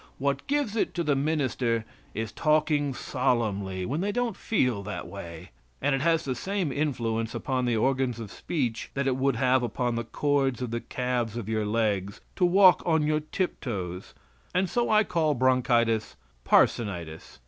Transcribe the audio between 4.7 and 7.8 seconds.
that way, and it has the same influence upon the